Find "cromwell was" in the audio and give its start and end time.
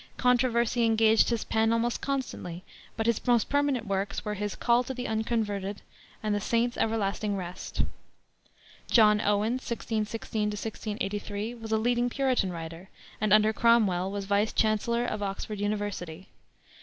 13.53-14.25